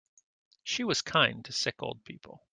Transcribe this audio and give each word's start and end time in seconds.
She 0.63 0.83
was 0.83 1.03
kind 1.03 1.45
to 1.45 1.51
sick 1.51 1.75
old 1.83 2.03
people. 2.05 2.41